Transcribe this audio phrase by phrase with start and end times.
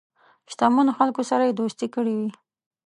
[0.51, 2.29] شته منو خلکو سره یې دوستی کړې وي.